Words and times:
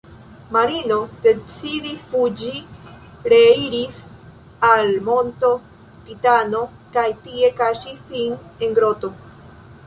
Marino 0.55 0.95
decidis 1.25 1.99
fuĝi, 2.13 2.53
reiris 3.33 3.99
al 4.71 4.89
Monto 5.11 5.51
Titano 6.09 6.63
kaj 6.97 7.05
tie 7.29 7.53
kaŝis 7.61 8.03
sin 8.09 8.35
en 8.69 8.77
groto. 8.81 9.13